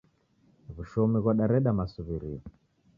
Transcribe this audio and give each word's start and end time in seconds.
Wushomi 0.75 1.17
ghwadareda 1.23 1.71
masuw'irio 1.79 2.41